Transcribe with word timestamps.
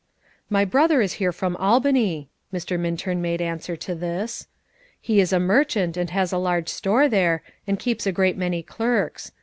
"My 0.49 0.65
brother 0.65 0.99
is 0.99 1.13
here 1.21 1.31
from 1.31 1.55
Albany," 1.57 2.27
Mr. 2.51 2.79
Minturn 2.79 3.21
made 3.21 3.39
answer 3.39 3.75
to 3.75 3.93
this. 3.93 4.47
"He 4.99 5.19
is 5.19 5.31
a 5.31 5.39
merchant, 5.39 5.95
has 5.95 6.33
a 6.33 6.39
large 6.39 6.69
store 6.69 7.07
there, 7.07 7.43
and 7.67 7.77
keeps 7.77 8.07
a 8.07 8.11
great 8.11 8.35
many 8.35 8.63
clerks. 8.63 9.31